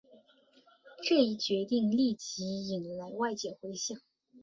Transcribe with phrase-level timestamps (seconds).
[1.03, 3.99] 这一决定立即引来外界回响。